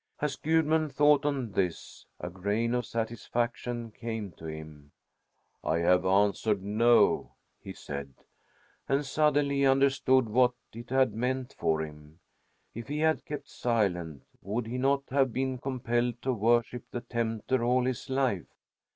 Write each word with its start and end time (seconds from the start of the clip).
As 0.19 0.35
Gudmund 0.35 0.91
thought 0.91 1.27
on 1.27 1.51
this, 1.51 2.07
a 2.19 2.31
grain 2.31 2.73
of 2.73 2.87
satisfaction 2.87 3.91
came 3.91 4.31
to 4.31 4.45
him. 4.45 4.91
"I 5.63 5.77
have 5.77 6.07
answered 6.07 6.63
no," 6.63 7.33
he 7.59 7.73
said, 7.73 8.15
and 8.89 9.05
suddenly 9.05 9.57
he 9.57 9.65
understood 9.67 10.27
what 10.27 10.55
it 10.73 10.89
had 10.89 11.13
meant 11.13 11.53
for 11.53 11.83
him. 11.83 12.19
If 12.73 12.87
he 12.87 12.97
had 12.97 13.25
kept 13.25 13.47
silent, 13.47 14.23
would 14.41 14.65
he 14.65 14.79
not 14.79 15.03
have 15.11 15.31
been 15.31 15.59
compelled 15.59 16.19
to 16.23 16.33
worship 16.33 16.85
the 16.89 17.01
tempter 17.01 17.63
all 17.63 17.85
his 17.85 18.09
life? 18.09 18.47